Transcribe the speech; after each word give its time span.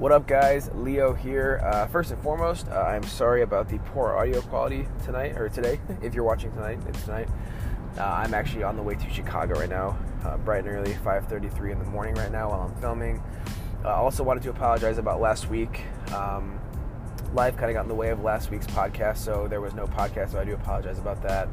What 0.00 0.12
up, 0.12 0.26
guys? 0.26 0.70
Leo 0.72 1.12
here. 1.12 1.60
Uh, 1.62 1.86
first 1.86 2.10
and 2.10 2.22
foremost, 2.22 2.66
uh, 2.68 2.80
I'm 2.80 3.02
sorry 3.02 3.42
about 3.42 3.68
the 3.68 3.76
poor 3.80 4.16
audio 4.16 4.40
quality 4.40 4.88
tonight 5.04 5.36
or 5.36 5.50
today. 5.50 5.78
If 6.02 6.14
you're 6.14 6.24
watching 6.24 6.50
tonight, 6.52 6.78
it's 6.88 7.04
tonight. 7.04 7.28
Uh, 7.98 8.04
I'm 8.04 8.32
actually 8.32 8.62
on 8.62 8.76
the 8.76 8.82
way 8.82 8.94
to 8.94 9.10
Chicago 9.10 9.60
right 9.60 9.68
now, 9.68 9.98
uh, 10.24 10.38
bright 10.38 10.64
and 10.64 10.68
early, 10.68 10.94
5:33 10.94 11.72
in 11.72 11.78
the 11.78 11.84
morning 11.84 12.14
right 12.14 12.32
now 12.32 12.48
while 12.48 12.62
I'm 12.62 12.80
filming. 12.80 13.22
I 13.84 13.88
uh, 13.88 13.94
also 13.96 14.24
wanted 14.24 14.42
to 14.44 14.48
apologize 14.48 14.96
about 14.96 15.20
last 15.20 15.50
week. 15.50 15.82
Um, 16.14 16.58
life 17.34 17.58
kind 17.58 17.68
of 17.68 17.74
got 17.74 17.82
in 17.82 17.88
the 17.88 17.94
way 17.94 18.08
of 18.08 18.22
last 18.22 18.50
week's 18.50 18.68
podcast, 18.68 19.18
so 19.18 19.48
there 19.48 19.60
was 19.60 19.74
no 19.74 19.86
podcast. 19.86 20.32
So 20.32 20.40
I 20.40 20.46
do 20.46 20.54
apologize 20.54 20.98
about 20.98 21.20
that. 21.24 21.46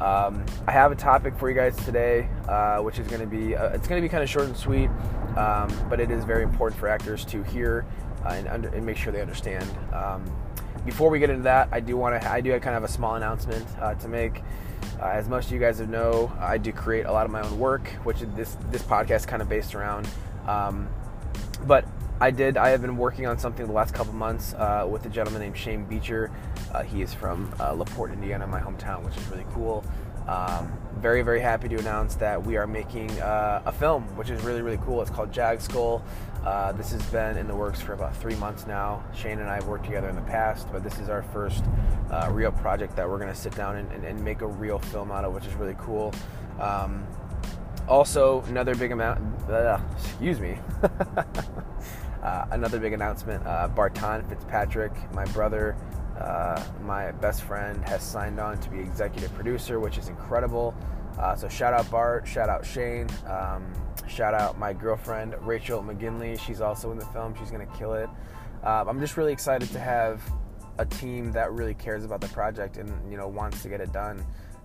Um, 0.00 0.44
I 0.66 0.72
have 0.72 0.92
a 0.92 0.94
topic 0.94 1.36
for 1.36 1.48
you 1.48 1.56
guys 1.56 1.76
today, 1.84 2.28
uh, 2.46 2.78
which 2.78 2.98
is 2.98 3.08
going 3.08 3.20
to 3.20 3.26
be 3.26 3.56
uh, 3.56 3.70
it's 3.70 3.88
going 3.88 4.00
to 4.00 4.06
be 4.06 4.08
kind 4.08 4.22
of 4.22 4.30
short 4.30 4.46
and 4.46 4.56
sweet, 4.56 4.90
um, 5.36 5.68
but 5.90 5.98
it 5.98 6.10
is 6.10 6.24
very 6.24 6.44
important 6.44 6.78
for 6.78 6.88
actors 6.88 7.24
to 7.26 7.42
hear 7.42 7.84
uh, 8.24 8.28
and, 8.30 8.46
under, 8.48 8.68
and, 8.68 8.86
make 8.86 8.96
sure 8.96 9.12
they 9.12 9.20
understand. 9.20 9.68
Um, 9.92 10.24
before 10.84 11.10
we 11.10 11.18
get 11.18 11.30
into 11.30 11.42
that, 11.42 11.68
I 11.72 11.80
do 11.80 11.96
want 11.96 12.20
to 12.20 12.30
I 12.30 12.40
do 12.40 12.58
kind 12.60 12.76
of 12.76 12.84
a 12.84 12.88
small 12.88 13.16
announcement 13.16 13.66
uh, 13.80 13.94
to 13.94 14.08
make. 14.08 14.42
Uh, 15.00 15.06
as 15.06 15.28
most 15.28 15.46
of 15.46 15.52
you 15.52 15.58
guys 15.58 15.78
have 15.78 15.88
know, 15.88 16.32
I 16.40 16.58
do 16.58 16.72
create 16.72 17.06
a 17.06 17.12
lot 17.12 17.26
of 17.26 17.32
my 17.32 17.40
own 17.40 17.58
work, 17.58 17.88
which 18.04 18.20
this 18.36 18.56
this 18.70 18.82
podcast 18.82 19.26
kind 19.26 19.42
of 19.42 19.48
based 19.48 19.74
around. 19.74 20.08
Um, 20.46 20.88
but 21.66 21.84
I 22.20 22.32
did. 22.32 22.56
I 22.56 22.70
have 22.70 22.82
been 22.82 22.96
working 22.96 23.26
on 23.26 23.38
something 23.38 23.64
the 23.66 23.72
last 23.72 23.94
couple 23.94 24.12
months 24.12 24.52
uh, 24.54 24.86
with 24.90 25.06
a 25.06 25.08
gentleman 25.08 25.40
named 25.40 25.56
Shane 25.56 25.84
Beecher. 25.84 26.32
Uh, 26.74 26.82
he 26.82 27.00
is 27.00 27.14
from 27.14 27.54
uh, 27.60 27.72
LaPorte, 27.72 28.12
Indiana, 28.12 28.44
my 28.44 28.60
hometown, 28.60 29.04
which 29.04 29.16
is 29.16 29.24
really 29.28 29.46
cool. 29.54 29.84
Um, 30.26 30.76
very, 30.96 31.22
very 31.22 31.40
happy 31.40 31.68
to 31.68 31.78
announce 31.78 32.16
that 32.16 32.44
we 32.44 32.56
are 32.56 32.66
making 32.66 33.10
uh, 33.20 33.62
a 33.64 33.72
film, 33.72 34.02
which 34.16 34.30
is 34.30 34.42
really, 34.42 34.62
really 34.62 34.80
cool. 34.84 35.00
It's 35.00 35.10
called 35.10 35.32
Jag 35.32 35.60
Skull. 35.60 36.02
Uh, 36.44 36.72
this 36.72 36.90
has 36.90 37.02
been 37.06 37.36
in 37.36 37.46
the 37.46 37.54
works 37.54 37.80
for 37.80 37.92
about 37.92 38.16
three 38.16 38.34
months 38.34 38.66
now. 38.66 39.04
Shane 39.14 39.38
and 39.38 39.48
I 39.48 39.54
have 39.54 39.68
worked 39.68 39.84
together 39.84 40.08
in 40.08 40.16
the 40.16 40.22
past, 40.22 40.66
but 40.72 40.82
this 40.82 40.98
is 40.98 41.08
our 41.08 41.22
first 41.22 41.64
uh, 42.10 42.28
real 42.32 42.52
project 42.52 42.96
that 42.96 43.08
we're 43.08 43.18
going 43.18 43.32
to 43.32 43.38
sit 43.38 43.54
down 43.54 43.76
and, 43.76 43.90
and, 43.92 44.04
and, 44.04 44.22
make 44.24 44.40
a 44.40 44.46
real 44.46 44.78
film 44.78 45.12
out 45.12 45.24
of, 45.24 45.32
which 45.32 45.46
is 45.46 45.54
really 45.54 45.76
cool. 45.78 46.12
Um, 46.58 47.06
also, 47.86 48.42
another 48.48 48.74
big 48.74 48.92
amount. 48.92 49.20
excuse 49.98 50.40
me. 50.40 50.58
Uh, 52.28 52.46
another 52.50 52.78
big 52.78 52.92
announcement 52.92 53.42
uh, 53.46 53.66
Barton 53.68 54.22
Fitzpatrick, 54.28 54.92
my 55.14 55.24
brother, 55.26 55.74
uh, 56.20 56.62
my 56.82 57.10
best 57.10 57.40
friend, 57.40 57.82
has 57.88 58.02
signed 58.02 58.38
on 58.38 58.60
to 58.60 58.68
be 58.68 58.78
executive 58.80 59.32
producer, 59.32 59.80
which 59.80 59.96
is 59.96 60.08
incredible. 60.08 60.74
Uh, 61.18 61.34
so, 61.34 61.48
shout 61.48 61.72
out 61.72 61.90
Bart, 61.90 62.28
shout 62.28 62.50
out 62.50 62.66
Shane, 62.66 63.08
um, 63.26 63.72
shout 64.06 64.34
out 64.34 64.58
my 64.58 64.74
girlfriend, 64.74 65.36
Rachel 65.40 65.82
McGinley. 65.82 66.38
She's 66.38 66.60
also 66.60 66.92
in 66.92 66.98
the 66.98 67.06
film, 67.06 67.34
she's 67.38 67.50
going 67.50 67.66
to 67.66 67.78
kill 67.78 67.94
it. 67.94 68.10
Um, 68.62 68.90
I'm 68.90 69.00
just 69.00 69.16
really 69.16 69.32
excited 69.32 69.70
to 69.70 69.78
have 69.78 70.20
a 70.76 70.84
team 70.84 71.32
that 71.32 71.50
really 71.52 71.74
cares 71.74 72.04
about 72.04 72.20
the 72.20 72.28
project 72.28 72.76
and 72.76 73.10
you 73.10 73.16
know 73.16 73.26
wants 73.26 73.62
to 73.62 73.70
get 73.70 73.80
it 73.80 73.90
done. 73.90 74.22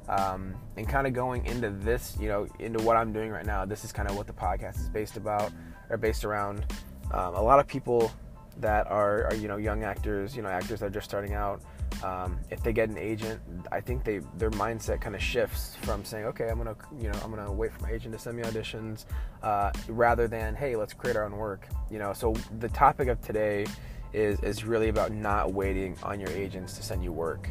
Um, 0.09 0.53
and 0.75 0.86
kind 0.86 1.08
of 1.08 1.14
going 1.14 1.45
into 1.45 1.70
this, 1.70 2.17
you 2.20 2.27
know, 2.27 2.45
into 2.59 2.83
what 2.83 2.98
I'm 2.98 3.14
doing 3.14 3.30
right 3.30 3.45
now. 3.45 3.64
This 3.64 3.86
is 3.86 3.94
kind 3.94 4.09
of 4.09 4.17
what 4.17 4.27
the 4.27 4.33
podcast 4.33 4.81
is 4.81 4.89
based 4.89 5.16
about 5.16 5.53
or 5.89 5.95
based 5.95 6.25
around. 6.25 6.66
Um, 7.14 7.36
a 7.36 7.42
lot 7.42 7.59
of 7.59 7.67
people 7.67 8.11
that 8.58 8.86
are, 8.88 9.25
are, 9.25 9.36
you 9.36 9.47
know 9.47 9.58
young 9.58 9.83
actors, 9.83 10.36
you 10.36 10.42
know 10.42 10.50
actors 10.50 10.80
that 10.80 10.88
are 10.88 10.89
just 10.89 11.09
starting 11.09 11.33
out, 11.33 11.61
um, 12.03 12.39
if 12.50 12.61
they 12.64 12.73
get 12.73 12.89
an 12.89 12.97
agent, 12.97 13.42
I 13.72 13.81
think 13.81 14.03
they 14.03 14.20
their 14.38 14.52
mindset 14.52 15.02
kind 15.02 15.16
of 15.16 15.22
shifts 15.22 15.75
from 15.81 16.05
saying, 16.05 16.25
okay, 16.25 16.50
I'm 16.50 16.58
gonna 16.58 16.75
you 17.00 17.09
know 17.09 17.20
I'm 17.23 17.30
gonna 17.30 17.52
wait 17.52 17.72
for 17.72 17.81
my 17.81 17.92
agent 17.92 18.14
to 18.14 18.20
send 18.20 18.38
me 18.38 18.44
auditions, 18.44 19.05
uh, 19.42 19.72
rather 19.88 20.28
than 20.28 20.55
hey, 20.55 20.75
let's 20.75 20.94
create 20.94 21.16
our 21.16 21.25
own 21.25 21.38
work. 21.38 21.67
You 21.89 22.00
know, 22.00 22.14
so 22.14 22.33
the 22.59 22.70
topic 22.70 23.08
of 23.08 23.22
today 23.22 23.66
is 24.14 24.39
is 24.42 24.64
really 24.64 24.89
about 24.89 25.11
not 25.11 25.54
waiting 25.54 25.98
on 26.04 26.20
your 26.20 26.30
agents 26.30 26.76
to 26.77 26.83
send 26.83 27.04
you 27.04 27.11
work. 27.11 27.49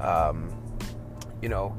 Um, 0.00 0.50
you 1.42 1.48
know, 1.48 1.76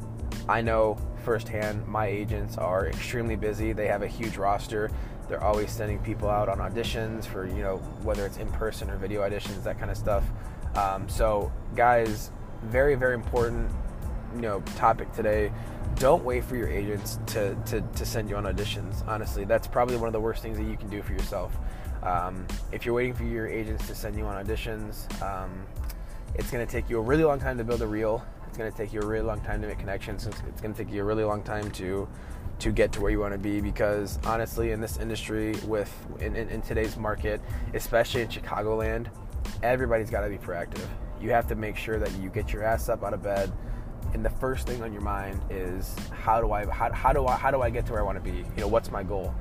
I 0.49 0.61
know 0.61 0.97
firsthand 1.23 1.85
my 1.87 2.05
agents 2.05 2.57
are 2.57 2.87
extremely 2.87 3.35
busy. 3.35 3.73
They 3.73 3.87
have 3.87 4.01
a 4.01 4.07
huge 4.07 4.37
roster. 4.37 4.89
They're 5.27 5.43
always 5.43 5.71
sending 5.71 5.99
people 5.99 6.29
out 6.29 6.47
on 6.47 6.59
auditions 6.59 7.25
for, 7.25 7.45
you 7.45 7.61
know, 7.61 7.77
whether 8.03 8.25
it's 8.25 8.37
in 8.37 8.47
person 8.53 8.89
or 8.89 8.95
video 8.95 9.27
auditions, 9.27 9.63
that 9.63 9.77
kind 9.77 9.91
of 9.91 9.97
stuff. 9.97 10.23
Um, 10.75 11.09
so, 11.09 11.51
guys, 11.75 12.31
very, 12.63 12.95
very 12.95 13.13
important, 13.13 13.69
you 14.35 14.41
know, 14.41 14.61
topic 14.75 15.11
today. 15.11 15.51
Don't 15.95 16.23
wait 16.23 16.45
for 16.45 16.55
your 16.55 16.69
agents 16.69 17.19
to, 17.27 17.55
to, 17.65 17.81
to 17.81 18.05
send 18.05 18.29
you 18.29 18.37
on 18.37 18.45
auditions. 18.45 19.05
Honestly, 19.07 19.43
that's 19.43 19.67
probably 19.67 19.97
one 19.97 20.07
of 20.07 20.13
the 20.13 20.19
worst 20.19 20.41
things 20.41 20.57
that 20.57 20.65
you 20.65 20.77
can 20.77 20.89
do 20.89 21.01
for 21.01 21.11
yourself. 21.11 21.57
Um, 22.03 22.45
if 22.71 22.85
you're 22.85 22.95
waiting 22.95 23.13
for 23.13 23.23
your 23.23 23.47
agents 23.47 23.87
to 23.87 23.95
send 23.95 24.15
you 24.15 24.25
on 24.25 24.45
auditions, 24.45 25.09
um, 25.21 25.65
it's 26.35 26.51
going 26.51 26.65
to 26.65 26.71
take 26.71 26.89
you 26.89 26.99
a 26.99 27.01
really 27.01 27.23
long 27.23 27.39
time 27.39 27.57
to 27.57 27.63
build 27.63 27.81
a 27.81 27.87
reel. 27.87 28.23
It's 28.57 28.63
going 28.63 28.71
to 28.71 28.77
take 28.79 28.91
you 28.91 29.01
a 29.01 29.05
really 29.05 29.23
long 29.23 29.39
time 29.41 29.61
to 29.61 29.67
make 29.67 29.77
connections. 29.77 30.25
It's, 30.25 30.61
going 30.61 30.73
to 30.73 30.83
take 30.83 30.91
you 30.91 31.01
a 31.01 31.03
really 31.03 31.23
long 31.23 31.43
time 31.43 31.69
to 31.73 32.07
to 32.57 32.71
get 32.71 32.91
to 32.93 33.01
where 33.01 33.11
you 33.11 33.19
want 33.19 33.33
to 33.33 33.37
be 33.37 33.61
because 33.61 34.17
honestly 34.25 34.71
in 34.71 34.81
this 34.81 34.97
industry 34.97 35.53
with 35.67 35.93
in, 36.19 36.35
in, 36.35 36.49
in 36.49 36.59
today's 36.63 36.97
market 36.97 37.39
especially 37.75 38.21
in 38.21 38.27
chicagoland 38.29 39.09
everybody's 39.61 40.09
got 40.09 40.21
to 40.21 40.29
be 40.29 40.39
proactive. 40.39 40.87
You 41.21 41.29
have 41.29 41.45
to 41.49 41.55
make 41.55 41.77
sure 41.77 41.99
that 41.99 42.11
you 42.13 42.29
get 42.29 42.51
your 42.51 42.63
ass 42.63 42.89
up 42.89 43.03
out 43.03 43.13
of 43.13 43.21
bed 43.21 43.53
and 44.15 44.25
the 44.25 44.31
first 44.31 44.65
thing 44.65 44.81
on 44.81 44.91
your 44.91 45.03
mind 45.03 45.39
is 45.51 45.95
how 46.09 46.41
do 46.41 46.51
i 46.51 46.65
how, 46.65 46.91
how 46.91 47.13
do 47.13 47.27
i 47.27 47.35
how 47.35 47.51
do 47.51 47.61
i 47.61 47.69
get 47.69 47.85
to 47.85 47.91
where 47.91 48.01
i 48.01 48.03
want 48.03 48.17
to 48.17 48.23
be? 48.23 48.37
You 48.37 48.61
know 48.61 48.67
what's 48.67 48.89
my 48.89 49.03
goal? 49.03 49.35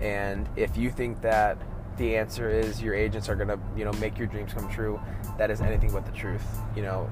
And 0.00 0.48
if 0.54 0.76
you 0.76 0.90
think 0.90 1.20
that 1.22 1.58
the 1.96 2.16
answer 2.16 2.48
is 2.48 2.80
your 2.80 2.94
agents 2.94 3.28
are 3.28 3.34
going 3.34 3.48
to 3.48 3.58
you 3.76 3.84
know 3.84 3.92
make 3.94 4.16
your 4.16 4.28
dreams 4.28 4.52
come 4.52 4.70
true 4.70 5.00
that 5.38 5.50
is 5.50 5.60
anything 5.60 5.90
but 5.90 6.06
the 6.06 6.12
truth. 6.12 6.46
You 6.76 6.82
know 6.82 7.10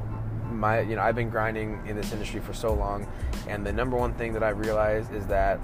my 0.50 0.80
you 0.80 0.96
know 0.96 1.02
I've 1.02 1.16
been 1.16 1.30
grinding 1.30 1.80
in 1.86 1.96
this 1.96 2.12
industry 2.12 2.40
for 2.40 2.52
so 2.52 2.72
long, 2.72 3.06
and 3.48 3.66
the 3.66 3.72
number 3.72 3.96
one 3.96 4.14
thing 4.14 4.32
that 4.34 4.42
I 4.42 4.50
realized 4.50 5.12
is 5.12 5.26
that 5.26 5.60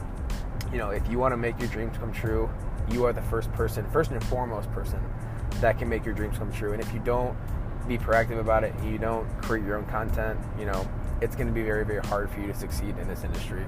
you 0.72 0.78
know 0.78 0.90
if 0.90 1.06
you 1.08 1.18
want 1.18 1.32
to 1.32 1.36
make 1.36 1.58
your 1.58 1.68
dreams 1.68 1.96
come 1.98 2.12
true, 2.12 2.50
you 2.90 3.04
are 3.04 3.12
the 3.12 3.22
first 3.22 3.52
person, 3.52 3.88
first 3.90 4.10
and 4.10 4.22
foremost 4.24 4.70
person 4.72 5.00
that 5.60 5.78
can 5.78 5.88
make 5.88 6.04
your 6.04 6.14
dreams 6.14 6.36
come 6.38 6.52
true. 6.52 6.72
And 6.72 6.82
if 6.82 6.92
you 6.92 7.00
don't 7.00 7.36
be 7.86 7.98
proactive 7.98 8.40
about 8.40 8.64
it, 8.64 8.74
you 8.84 8.98
don't 8.98 9.28
create 9.42 9.64
your 9.64 9.76
own 9.76 9.86
content, 9.86 10.38
you 10.58 10.66
know 10.66 10.88
it's 11.20 11.36
going 11.36 11.46
to 11.46 11.52
be 11.52 11.62
very 11.62 11.84
very 11.84 12.04
hard 12.06 12.28
for 12.30 12.40
you 12.40 12.48
to 12.48 12.54
succeed 12.54 12.96
in 12.98 13.08
this 13.08 13.24
industry. 13.24 13.64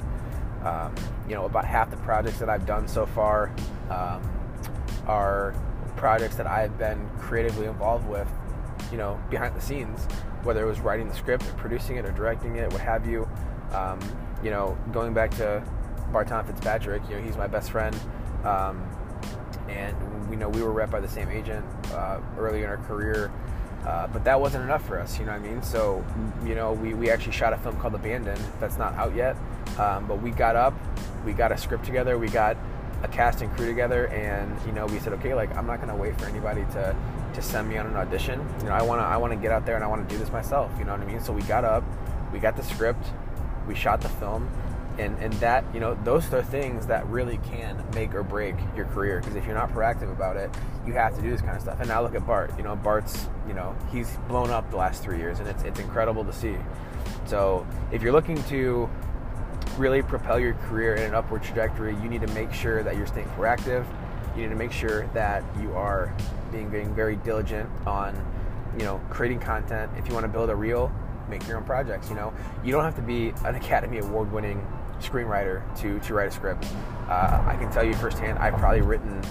Um, 0.65 0.95
you 1.29 1.35
know 1.35 1.45
about 1.45 1.65
half 1.65 1.91
the 1.91 1.97
projects 1.99 2.39
that 2.39 2.49
I've 2.49 2.67
done 2.67 2.89
so 2.89 3.07
far 3.07 3.53
um, 3.89 4.23
are 5.07 5.55
projects 5.97 6.37
that 6.37 6.47
I've 6.47 6.77
been 6.79 7.09
creatively 7.19 7.67
involved 7.67 8.07
with, 8.07 8.29
you 8.93 8.99
know, 8.99 9.21
behind 9.31 9.57
the 9.57 9.61
scenes 9.61 10.07
whether 10.47 10.63
it 10.63 10.69
was 10.69 10.81
writing 10.81 11.09
the 11.09 11.15
script 11.15 11.45
or 11.45 11.53
producing 11.53 11.97
it 11.97 12.07
or 12.07 12.13
directing 12.13 12.57
it, 12.57 12.73
what 12.73 12.81
have 12.81 13.07
you. 13.07 13.29
Um, 13.73 13.99
you 14.43 14.51
know, 14.51 14.79
going 14.93 15.13
back 15.13 15.33
to 15.33 15.63
Barton 16.13 16.45
Fitzpatrick, 16.47 17.03
you 17.11 17.17
know, 17.17 17.23
he's 17.23 17.37
my 17.37 17.49
best 17.49 17.71
friend. 17.71 17.95
Um, 18.45 18.89
and 19.69 20.31
we 20.31 20.37
know 20.37 20.49
we 20.49 20.63
were 20.63 20.73
rep 20.73 20.91
by 20.91 21.01
the 21.01 21.09
same 21.09 21.29
agent 21.29 21.65
uh, 21.93 22.21
early 22.39 22.63
in 22.63 22.69
our 22.69 22.77
career. 22.79 23.33
Uh, 23.85 24.07
but 24.09 24.25
that 24.25 24.41
wasn't 24.41 24.63
enough 24.65 24.85
for 24.87 24.99
us, 24.99 25.19
you 25.19 25.25
know 25.25 25.33
what 25.33 25.43
I 25.43 25.47
mean? 25.47 25.63
So, 25.63 26.05
you 26.45 26.57
know, 26.57 26.73
we, 26.73 26.95
we 26.95 27.09
actually 27.09 27.33
shot 27.33 27.53
a 27.53 27.57
film 27.59 27.79
called 27.79 27.95
Abandoned 27.95 28.41
that's 28.59 28.79
not 28.79 28.95
out 28.95 29.15
yet. 29.15 29.37
Um, 29.79 30.07
but 30.07 30.21
we 30.21 30.31
got 30.31 30.57
up, 30.57 30.75
we 31.25 31.33
got 31.33 31.53
a 31.53 31.57
script 31.57 31.85
together, 31.85 32.19
we 32.19 32.29
got 32.29 32.57
a 33.03 33.09
cast 33.09 33.43
and 33.43 33.57
crew 33.57 33.67
together, 33.67 34.09
and, 34.09 34.59
you 34.67 34.73
know, 34.73 34.87
we 34.87 34.99
said, 34.99 35.13
okay, 35.15 35.35
like, 35.35 35.55
I'm 35.57 35.67
not 35.67 35.77
going 35.77 35.91
to 35.91 35.95
wait 35.95 36.19
for 36.19 36.27
anybody 36.27 36.63
to 36.73 36.97
to 37.37 37.43
send 37.43 37.69
me 37.69 37.77
on 37.77 37.87
an 37.87 37.97
audition. 37.97 38.41
You 38.61 38.67
know, 38.67 38.73
I 38.73 38.83
want 38.83 39.01
to 39.01 39.05
I 39.05 39.17
want 39.17 39.33
to 39.33 39.39
get 39.39 39.53
out 39.53 39.65
there 39.65 39.77
and 39.77 39.85
I 39.85 39.87
want 39.87 40.09
to 40.09 40.15
do 40.15 40.19
this 40.19 40.33
myself. 40.33 40.71
You 40.79 40.85
know 40.85 40.93
what 40.93 41.01
I 41.01 41.07
mean? 41.07 41.21
So 41.21 41.33
we 41.33 41.43
got 41.43 41.65
up, 41.65 41.85
we 42.33 42.39
got 42.39 42.57
the 42.57 42.63
script, 42.63 43.07
we 43.69 43.75
shot 43.75 44.01
the 44.01 44.09
film, 44.09 44.51
and 44.99 45.17
and 45.19 45.33
that 45.35 45.65
you 45.73 45.79
know 45.79 45.97
those 46.03 46.33
are 46.33 46.43
things 46.43 46.87
that 46.87 47.07
really 47.07 47.39
can 47.39 47.85
make 47.95 48.15
or 48.15 48.23
break 48.23 48.57
your 48.75 48.87
career. 48.87 49.21
Because 49.21 49.37
if 49.37 49.45
you're 49.45 49.55
not 49.55 49.71
proactive 49.71 50.11
about 50.11 50.37
it, 50.37 50.51
you 50.87 50.95
have 50.95 51.15
to 51.15 51.23
do 51.23 51.31
this 51.31 51.41
kind 51.41 51.55
of 51.55 51.63
stuff. 51.63 51.79
And 51.79 51.89
now 51.89 52.03
look 52.03 52.15
at 52.15 52.27
Bart. 52.27 52.53
You 52.57 52.65
know, 52.65 52.75
Bart's 52.75 53.29
you 53.47 53.55
know 53.55 53.77
he's 53.93 54.17
blown 54.29 54.51
up 54.51 54.71
the 54.71 54.77
last 54.77 55.03
three 55.03 55.19
years, 55.19 55.39
and 55.39 55.49
it's 55.49 55.63
it's 55.63 55.79
incredible 55.79 56.25
to 56.25 56.33
see. 56.33 56.57
So 57.27 57.67
if 57.93 58.03
you're 58.03 58.13
looking 58.13 58.43
to 58.45 58.89
really 59.77 60.01
propel 60.01 60.41
your 60.41 60.55
career 60.55 60.95
in 60.95 61.03
an 61.03 61.15
upward 61.15 61.43
trajectory, 61.43 61.95
you 62.03 62.09
need 62.09 62.23
to 62.23 62.29
make 62.29 62.53
sure 62.53 62.83
that 62.83 62.97
you're 62.97 63.07
staying 63.07 63.29
proactive 63.31 63.85
you 64.37 64.43
need 64.43 64.51
to 64.51 64.57
make 64.57 64.73
sure 64.73 65.07
that 65.15 65.43
you 65.61 65.73
are 65.73 66.15
being, 66.53 66.69
being 66.69 66.95
very 66.95 67.17
diligent 67.17 67.69
on 67.87 68.15
you 68.79 68.85
know 68.85 69.01
creating 69.11 69.41
content. 69.41 69.91
If 69.97 70.07
you 70.09 70.15
want 70.15 70.25
to 70.25 70.33
build 70.33 70.51
a 70.51 70.57
reel 70.57 70.93
make 71.29 71.47
your 71.49 71.57
own 71.57 71.65
projects 71.65 72.09
you 72.09 72.15
know? 72.15 72.33
You 72.65 72.73
don't 72.73 72.85
have 72.85 72.97
to 72.97 73.03
be 73.03 73.33
an 73.45 73.55
academy 73.63 73.99
award 73.99 74.31
winning 74.33 74.67
screenwriter 75.01 75.63
to 75.81 75.99
to 76.01 76.15
write 76.15 76.29
a 76.29 76.31
script. 76.31 76.67
Uh, 77.09 77.43
i 77.47 77.57
can 77.57 77.71
tell 77.71 77.85
you 77.85 77.95
firsthand 77.95 78.39
i've 78.39 78.55
probably 78.55 78.81
written 78.81 79.23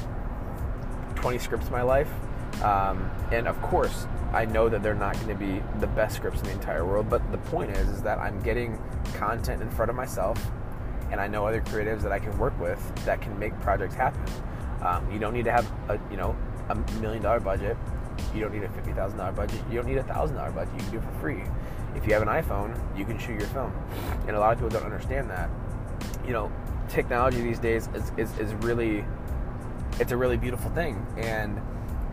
20 1.16 1.38
scripts 1.40 1.68
in 1.68 1.72
my 1.72 1.82
life. 1.82 2.10
Um, 2.64 3.10
and 3.32 3.48
of 3.48 3.62
course 3.62 4.08
i 4.32 4.46
know 4.46 4.70
that 4.70 4.82
they're 4.82 4.94
not 4.96 5.16
going 5.16 5.28
to 5.28 5.36
be 5.36 5.62
the 5.80 5.88
best 5.88 6.16
scripts 6.16 6.40
in 6.42 6.48
the 6.48 6.54
entire 6.54 6.86
world 6.86 7.10
but 7.10 7.30
the 7.32 7.38
point 7.38 7.72
is 7.72 7.90
is 7.90 8.02
that 8.04 8.18
i'm 8.18 8.42
getting 8.44 8.82
content 9.14 9.62
in 9.62 9.70
front 9.70 9.90
of 9.90 9.96
myself 9.96 10.40
and 11.12 11.20
i 11.20 11.28
know 11.28 11.46
other 11.46 11.62
creatives 11.62 12.02
that 12.02 12.14
i 12.14 12.20
can 12.20 12.36
work 12.38 12.58
with 12.60 12.80
that 13.06 13.22
can 13.22 13.38
make 13.38 13.60
projects 13.60 13.94
happen 13.94 14.24
um, 14.86 15.10
you 15.12 15.20
don't 15.20 15.34
need 15.34 15.46
to 15.46 15.52
have 15.52 15.70
a, 15.90 16.00
you 16.12 16.18
know 16.18 16.36
a 16.70 16.76
million 17.00 17.22
dollar 17.22 17.40
budget. 17.40 17.78
You 18.34 18.42
don't 18.42 18.54
need 18.54 18.64
a 18.64 18.70
fifty 18.70 18.94
thousand 18.94 19.18
dollar 19.18 19.32
budget. 19.32 19.60
You 19.70 19.76
don't 19.76 19.88
need 19.88 19.98
a 19.98 20.04
thousand 20.04 20.38
dollar 20.38 20.52
budget. 20.52 20.74
You 20.76 20.80
can 20.82 20.92
do 20.92 20.98
it 20.98 21.04
for 21.04 21.20
free. 21.20 21.44
If 21.96 22.06
you 22.06 22.14
have 22.14 22.22
an 22.22 22.28
iPhone, 22.28 22.78
you 22.98 23.06
can 23.06 23.18
shoot 23.18 23.40
your 23.40 23.48
film, 23.50 23.74
and 24.28 24.36
a 24.36 24.40
lot 24.40 24.54
of 24.54 24.60
people 24.60 24.70
don't 24.70 24.86
understand 24.86 25.30
that. 25.30 25.50
You 26.26 26.34
know, 26.34 26.52
technology 26.90 27.42
these 27.42 27.60
days 27.60 27.90
is, 27.94 28.12
is, 28.18 28.38
is 28.40 28.54
really 28.56 29.04
it's 30.00 30.12
a 30.12 30.18
really 30.18 30.38
beautiful 30.38 30.70
thing 30.72 31.06
and 31.18 31.62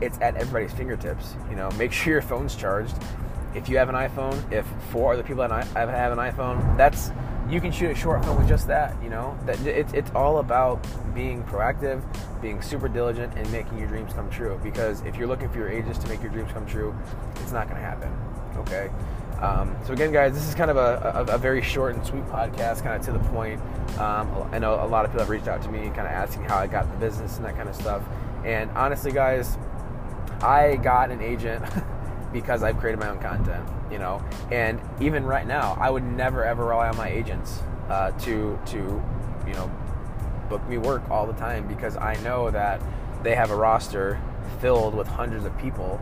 it's 0.00 0.19
at 0.20 0.36
everybody's 0.36 0.72
fingertips 0.72 1.34
you 1.50 1.56
know 1.56 1.70
make 1.72 1.92
sure 2.00 2.14
your 2.14 2.22
phone's 2.22 2.54
charged 2.54 2.94
if 3.54 3.69
you 3.69 3.76
have 3.76 3.88
an 3.88 3.94
iphone 3.94 4.52
if 4.52 4.66
four 4.90 5.12
other 5.12 5.22
people 5.22 5.42
have 5.42 5.76
an 5.76 6.19
iphone 6.19 6.76
that's 6.76 7.10
you 7.49 7.61
can 7.61 7.73
shoot 7.73 7.91
a 7.91 7.94
short 7.94 8.25
film 8.25 8.39
with 8.39 8.49
just 8.49 8.67
that 8.67 8.94
you 9.03 9.11
know 9.11 9.37
that 9.47 9.59
it's, 9.67 9.93
it's 9.93 10.11
all 10.15 10.39
about 10.39 10.85
being 11.15 11.43
proactive 11.44 12.03
being 12.41 12.62
super 12.62 12.89
diligent 12.89 13.33
and 13.37 13.50
making 13.53 13.79
your 13.79 13.89
dreams 13.89 14.12
come 14.12 14.31
true 14.31 14.59
because 14.62 15.03
if 15.03 15.17
you're 15.17 15.27
looking 15.27 15.49
for 15.49 15.59
your 15.59 15.69
agents 15.69 15.99
to 15.99 16.09
make 16.09 16.23
your 16.23 16.31
dreams 16.31 16.50
come 16.53 16.67
true 16.67 16.94
it's 17.37 17.53
not 17.53 17.69
going 17.69 17.81
to 17.81 17.83
happen 17.83 18.12
okay 18.56 18.91
um, 19.43 19.77
so 19.85 19.93
again, 19.93 20.12
guys, 20.12 20.35
this 20.35 20.49
is 20.49 20.55
kind 20.55 20.71
of 20.71 20.77
a, 20.77 21.27
a, 21.29 21.35
a, 21.35 21.39
very 21.39 21.61
short 21.61 21.97
and 21.97 22.06
sweet 22.06 22.25
podcast, 22.27 22.85
kind 22.85 22.94
of 22.94 23.03
to 23.06 23.11
the 23.11 23.19
point. 23.31 23.61
Um, 23.99 24.49
I 24.53 24.61
know 24.61 24.75
a 24.75 24.87
lot 24.87 25.05
of 25.05 25.11
people 25.11 25.19
have 25.19 25.31
reached 25.31 25.49
out 25.49 25.61
to 25.62 25.69
me, 25.69 25.81
kind 25.87 26.03
of 26.03 26.12
asking 26.12 26.44
how 26.44 26.59
I 26.59 26.69
got 26.69 26.89
the 26.89 26.97
business 26.99 27.39
and 27.39 27.44
that 27.44 27.56
kind 27.56 27.69
of 27.69 27.75
stuff. 27.75 28.05
And 28.44 28.71
honestly, 28.71 29.11
guys, 29.11 29.59
I 30.43 30.77
got 30.77 31.11
an 31.11 31.21
agent 31.21 31.65
because 32.32 32.62
I've 32.62 32.79
created 32.79 32.99
my 32.99 33.08
own 33.08 33.19
content, 33.19 33.69
you 33.90 33.99
know. 33.99 34.25
And 34.50 34.81
even 35.00 35.25
right 35.25 35.46
now, 35.46 35.76
I 35.81 35.90
would 35.90 36.05
never 36.05 36.44
ever 36.44 36.64
rely 36.64 36.88
on 36.88 36.96
my 36.96 37.08
agents 37.08 37.62
uh, 37.88 38.11
to 38.12 38.58
to 38.67 38.76
you 39.46 39.52
know 39.55 39.70
book 40.49 40.67
me 40.69 40.79
work 40.79 41.08
all 41.11 41.26
the 41.26 41.32
time 41.34 41.67
because 41.67 41.96
I 41.96 42.14
know 42.23 42.50
that 42.50 42.81
they 43.23 43.34
have 43.34 43.50
a 43.50 43.56
roster 43.56 44.20
filled 44.61 44.94
with 44.94 45.06
hundreds 45.06 45.44
of 45.44 45.56
people, 45.58 46.00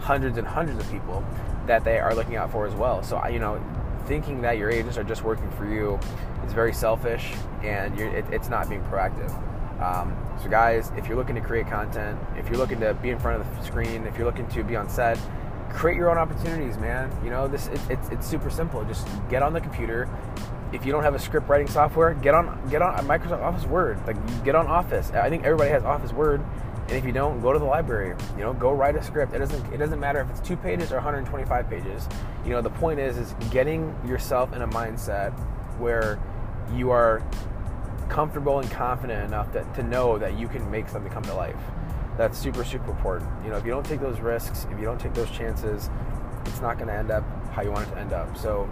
hundreds 0.00 0.38
and 0.38 0.46
hundreds 0.46 0.80
of 0.80 0.90
people 0.90 1.24
that 1.66 1.84
they 1.84 1.98
are 1.98 2.14
looking 2.14 2.36
out 2.36 2.50
for 2.52 2.66
as 2.66 2.74
well. 2.74 3.02
So, 3.02 3.24
you 3.28 3.38
know, 3.38 3.62
thinking 4.06 4.40
that 4.42 4.58
your 4.58 4.70
agents 4.70 4.96
are 4.96 5.04
just 5.04 5.24
working 5.24 5.50
for 5.52 5.66
you 5.66 5.98
is 6.46 6.52
very 6.52 6.72
selfish 6.72 7.32
and 7.62 7.98
it, 7.98 8.24
it's 8.30 8.48
not 8.48 8.68
being 8.68 8.82
proactive. 8.84 9.30
Um, 9.82 10.16
so, 10.42 10.48
guys, 10.48 10.90
if 10.96 11.06
you're 11.06 11.16
looking 11.16 11.34
to 11.34 11.40
create 11.40 11.66
content, 11.66 12.18
if 12.36 12.48
you're 12.48 12.58
looking 12.58 12.80
to 12.80 12.94
be 12.94 13.10
in 13.10 13.18
front 13.18 13.40
of 13.40 13.56
the 13.56 13.64
screen, 13.64 14.06
if 14.06 14.16
you're 14.16 14.26
looking 14.26 14.46
to 14.48 14.62
be 14.62 14.76
on 14.76 14.88
set, 14.88 15.18
create 15.76 15.96
your 15.96 16.10
own 16.10 16.18
opportunities, 16.18 16.76
man. 16.78 17.12
You 17.22 17.30
know, 17.30 17.46
this 17.46 17.68
it, 17.68 17.80
it's 17.88 18.08
it's 18.08 18.26
super 18.26 18.50
simple. 18.50 18.84
Just 18.84 19.06
get 19.28 19.42
on 19.42 19.52
the 19.52 19.60
computer. 19.60 20.08
If 20.72 20.84
you 20.84 20.90
don't 20.90 21.04
have 21.04 21.14
a 21.14 21.18
script 21.18 21.48
writing 21.48 21.68
software, 21.68 22.14
get 22.14 22.34
on 22.34 22.68
get 22.68 22.82
on 22.82 22.96
Microsoft 23.06 23.42
Office 23.42 23.66
Word. 23.66 24.04
Like 24.06 24.16
get 24.44 24.54
on 24.54 24.66
Office. 24.66 25.10
I 25.12 25.30
think 25.30 25.44
everybody 25.44 25.70
has 25.70 25.84
Office 25.84 26.12
Word 26.12 26.44
and 26.88 26.96
if 26.96 27.04
you 27.04 27.10
don't, 27.10 27.40
go 27.40 27.52
to 27.52 27.58
the 27.58 27.64
library. 27.64 28.14
You 28.36 28.44
know, 28.44 28.52
go 28.52 28.70
write 28.70 28.94
a 28.94 29.02
script. 29.02 29.34
It 29.34 29.38
doesn't 29.38 29.72
it 29.72 29.78
doesn't 29.78 29.98
matter 29.98 30.20
if 30.20 30.30
it's 30.30 30.40
two 30.40 30.56
pages 30.56 30.92
or 30.92 30.96
125 30.96 31.68
pages. 31.68 32.08
You 32.44 32.50
know, 32.50 32.62
the 32.62 32.70
point 32.70 33.00
is 33.00 33.18
is 33.18 33.34
getting 33.50 33.94
yourself 34.06 34.52
in 34.54 34.62
a 34.62 34.68
mindset 34.68 35.32
where 35.78 36.20
you 36.74 36.90
are 36.90 37.22
comfortable 38.08 38.60
and 38.60 38.70
confident 38.70 39.24
enough 39.24 39.52
that, 39.52 39.74
to 39.74 39.82
know 39.82 40.16
that 40.16 40.38
you 40.38 40.46
can 40.46 40.70
make 40.70 40.88
something 40.88 41.10
come 41.10 41.24
to 41.24 41.34
life. 41.34 41.56
That's 42.16 42.38
super, 42.38 42.64
super 42.64 42.90
important. 42.90 43.30
You 43.44 43.50
know, 43.50 43.56
if 43.56 43.64
you 43.64 43.70
don't 43.70 43.84
take 43.84 44.00
those 44.00 44.20
risks, 44.20 44.66
if 44.70 44.78
you 44.78 44.84
don't 44.84 45.00
take 45.00 45.14
those 45.14 45.30
chances, 45.30 45.90
it's 46.46 46.60
not 46.60 46.76
going 46.76 46.88
to 46.88 46.94
end 46.94 47.10
up 47.10 47.24
how 47.50 47.62
you 47.62 47.70
want 47.70 47.88
it 47.88 47.90
to 47.92 47.98
end 47.98 48.12
up. 48.12 48.36
So, 48.36 48.68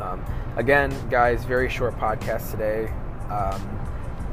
um, 0.00 0.24
again, 0.56 0.94
guys, 1.08 1.44
very 1.44 1.68
short 1.68 1.98
podcast 1.98 2.50
today. 2.50 2.92
Um, 3.30 3.80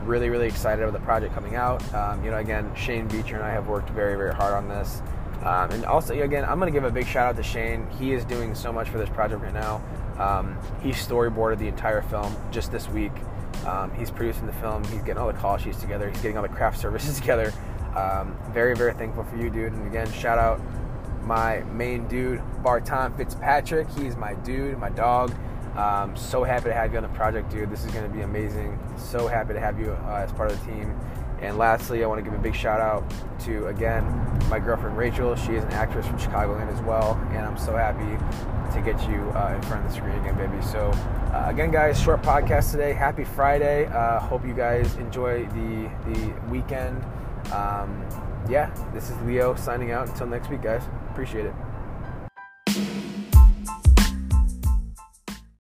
really, 0.04 0.30
really 0.30 0.48
excited 0.48 0.82
about 0.82 0.94
the 0.98 1.06
project 1.06 1.34
coming 1.34 1.56
out. 1.56 1.82
Um, 1.94 2.24
you 2.24 2.32
know, 2.32 2.38
again, 2.38 2.74
Shane 2.76 3.08
Beecher 3.08 3.36
and 3.36 3.44
I 3.44 3.52
have 3.52 3.68
worked 3.68 3.90
very, 3.90 4.16
very 4.16 4.34
hard 4.34 4.54
on 4.54 4.70
this. 4.70 5.02
Um, 5.44 5.72
and 5.72 5.86
also, 5.86 6.20
again, 6.20 6.46
I'm 6.46 6.60
going 6.60 6.72
to 6.72 6.78
give 6.78 6.84
a 6.84 6.92
big 6.92 7.06
shout 7.06 7.30
out 7.30 7.36
to 7.38 7.44
Shane. 7.44 7.88
He 8.00 8.14
is 8.14 8.26
doing 8.26 8.56
so 8.56 8.72
much 8.72 8.90
for 8.90 8.98
this 8.98 9.10
project 9.10 9.42
right 9.42 9.54
now. 9.54 9.82
Um, 10.18 10.58
he 10.82 10.90
storyboarded 10.90 11.60
the 11.60 11.68
entire 11.68 12.02
film 12.02 12.36
just 12.52 12.72
this 12.72 12.90
week. 12.90 13.12
Um, 13.66 13.94
he's 13.94 14.10
producing 14.10 14.48
the 14.48 14.54
film. 14.54 14.84
He's 14.86 15.02
getting 15.02 15.18
all 15.18 15.28
the 15.28 15.38
call 15.38 15.58
sheets 15.58 15.80
together. 15.80 16.10
He's 16.10 16.22
getting 16.22 16.38
all 16.38 16.44
the 16.44 16.50
craft 16.50 16.80
services 16.82 17.20
together. 17.20 17.54
Um, 17.98 18.38
very, 18.52 18.76
very 18.76 18.94
thankful 18.94 19.24
for 19.24 19.38
you, 19.38 19.50
dude. 19.50 19.74
And 19.74 19.88
again, 19.88 20.12
shout 20.12 20.38
out 20.38 20.62
my 21.24 21.62
main 21.64 22.08
dude, 22.08 22.42
Barton 22.62 23.12
Fitzpatrick. 23.18 23.90
He's 23.98 24.16
my 24.16 24.36
dude, 24.36 24.78
my 24.78 24.90
dog. 24.90 25.34
Um, 25.76 26.16
so 26.16 26.44
happy 26.44 26.66
to 26.66 26.74
have 26.74 26.92
you 26.92 26.98
on 26.98 27.04
the 27.04 27.10
project, 27.10 27.50
dude. 27.50 27.72
This 27.72 27.84
is 27.84 27.92
going 27.92 28.08
to 28.08 28.16
be 28.16 28.22
amazing. 28.22 28.80
So 28.98 29.28
happy 29.28 29.54
to 29.54 29.60
have 29.60 29.80
you 29.80 29.92
uh, 29.92 30.26
as 30.26 30.32
part 30.32 30.52
of 30.52 30.60
the 30.60 30.72
team. 30.72 30.96
And 31.40 31.58
lastly, 31.58 32.04
I 32.04 32.08
want 32.08 32.24
to 32.24 32.24
give 32.24 32.38
a 32.38 32.42
big 32.42 32.56
shout 32.56 32.80
out 32.80 33.04
to, 33.42 33.68
again, 33.68 34.06
my 34.50 34.60
girlfriend 34.60 34.98
Rachel. 34.98 35.36
She 35.36 35.54
is 35.54 35.64
an 35.64 35.72
actress 35.72 36.08
from 36.08 36.18
Chicagoland 36.18 36.72
as 36.74 36.82
well. 36.82 37.14
And 37.30 37.40
I'm 37.40 37.58
so 37.58 37.76
happy 37.76 38.18
to 38.74 38.82
get 38.82 39.00
you 39.08 39.22
uh, 39.36 39.54
in 39.56 39.62
front 39.64 39.86
of 39.86 39.92
the 39.92 39.96
screen 39.96 40.18
again, 40.20 40.36
baby. 40.36 40.62
So, 40.64 40.90
uh, 41.34 41.46
again, 41.48 41.72
guys, 41.72 42.02
short 42.02 42.24
podcast 42.24 42.72
today. 42.72 42.94
Happy 42.94 43.24
Friday. 43.24 43.86
Uh, 43.86 44.20
hope 44.20 44.46
you 44.46 44.54
guys 44.54 44.96
enjoy 44.96 45.46
the, 45.48 45.90
the 46.08 46.34
weekend. 46.50 47.04
Um, 47.52 48.06
yeah, 48.50 48.70
this 48.94 49.10
is 49.10 49.22
Leo 49.24 49.56
signing 49.56 49.92
out. 49.92 50.08
Until 50.10 50.28
next 50.28 50.50
week, 50.50 50.62
guys. 50.62 50.84
Appreciate 51.12 51.46
it. 51.46 51.54